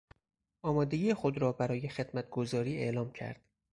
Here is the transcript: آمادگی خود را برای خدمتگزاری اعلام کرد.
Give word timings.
آمادگی 0.61 1.13
خود 1.13 1.37
را 1.37 1.51
برای 1.51 1.87
خدمتگزاری 1.89 2.77
اعلام 2.77 3.11
کرد. 3.11 3.41